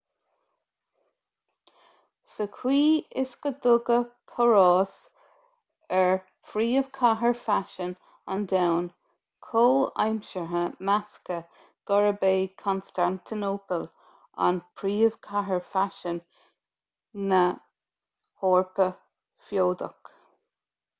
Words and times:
sa 2.35 2.45
chaoi 2.53 2.85
is 3.23 3.33
go 3.45 3.49
dtugadh 3.65 4.13
páras 4.35 4.93
ar 5.97 6.15
phríomhchathair 6.51 7.35
faisin 7.41 7.91
an 8.35 8.47
domhain 8.53 8.87
chomhaimseartha 9.49 10.63
measadh 10.89 11.61
gurb 11.91 12.25
é 12.29 12.33
constantinople 12.63 13.85
an 14.47 14.57
príomhchathair 14.81 15.61
faisin 15.75 16.17
na 17.33 17.43
heorpa 18.45 18.89
feodach 19.51 20.13